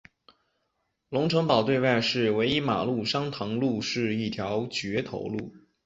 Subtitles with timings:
[1.09, 5.53] 龙成堡对外的唯一马路山塘路是一条掘头路。